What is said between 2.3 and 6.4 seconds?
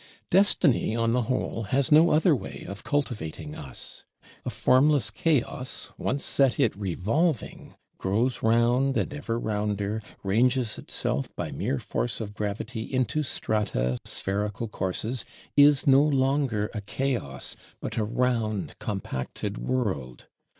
way of cultivating us. A formless Chaos, once